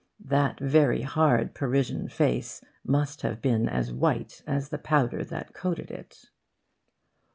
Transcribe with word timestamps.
That 0.25 0.59
very 0.59 1.03
hard 1.03 1.53
Parisian 1.53 2.09
face 2.09 2.65
must 2.83 3.21
have 3.21 3.39
been 3.39 3.69
as 3.69 3.93
white 3.93 4.41
as 4.47 4.69
the 4.69 4.79
powder 4.79 5.23
that 5.25 5.53
coated 5.53 5.91
it. 5.91 6.31